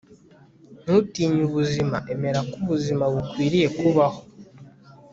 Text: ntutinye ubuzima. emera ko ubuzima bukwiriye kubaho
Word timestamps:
ntutinye 0.81 1.39
ubuzima. 1.49 1.97
emera 2.13 2.39
ko 2.49 2.55
ubuzima 2.63 3.03
bukwiriye 3.13 3.67
kubaho 3.77 4.19